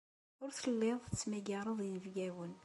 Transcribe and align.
Ur 0.43 0.49
telliḍ 0.57 0.99
tettmagareḍ 1.05 1.79
inebgawen. 1.87 2.53